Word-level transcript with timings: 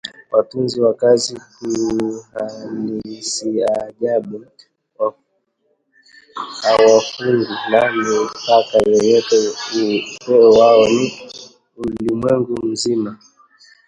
Watunzi 0.31 0.81
wakazi 0.81 1.35
za 1.35 1.41
kihalisiajabu 1.57 4.45
hawafungwi 6.61 7.47
na 7.71 7.91
mipaka 7.91 8.77
yoyote, 8.85 9.49
upeo 10.21 10.49
wao 10.49 10.87
ni 10.87 11.11
ulimwengu 11.77 12.65
mzima 12.65 13.17